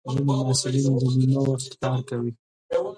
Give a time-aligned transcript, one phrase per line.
[0.09, 2.31] ځینې محصلین د نیمه وخت کار کوي.